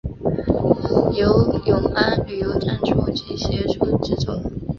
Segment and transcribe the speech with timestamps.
[1.15, 4.35] 由永安旅游赞助及协助制作。